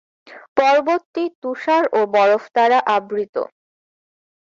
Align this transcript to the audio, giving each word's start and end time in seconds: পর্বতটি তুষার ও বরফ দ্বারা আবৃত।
পর্বতটি 0.57 1.23
তুষার 1.41 1.83
ও 1.91 1.99
বরফ 2.13 2.43
দ্বারা 2.53 2.79
আবৃত। 2.95 3.35